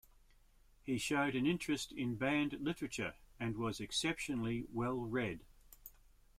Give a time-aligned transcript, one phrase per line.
[0.81, 5.41] He showed an interest in banned literature and was exceptionally well read.